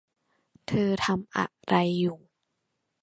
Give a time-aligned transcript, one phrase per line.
[0.67, 2.17] เธอทำอะไรอยู่